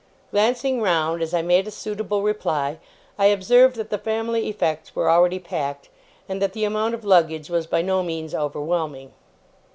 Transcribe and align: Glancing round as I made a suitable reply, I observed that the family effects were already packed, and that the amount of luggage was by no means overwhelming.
Glancing 0.31 0.81
round 0.81 1.21
as 1.21 1.31
I 1.31 1.43
made 1.43 1.67
a 1.67 1.69
suitable 1.69 2.23
reply, 2.23 2.79
I 3.19 3.27
observed 3.27 3.75
that 3.75 3.91
the 3.91 3.99
family 3.99 4.47
effects 4.49 4.95
were 4.95 5.11
already 5.11 5.37
packed, 5.37 5.89
and 6.27 6.41
that 6.41 6.53
the 6.53 6.63
amount 6.65 6.95
of 6.95 7.05
luggage 7.05 7.51
was 7.51 7.67
by 7.67 7.83
no 7.83 8.01
means 8.01 8.33
overwhelming. 8.33 9.13